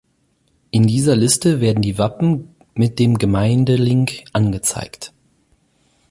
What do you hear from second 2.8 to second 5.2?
dem Gemeindelink angezeigt.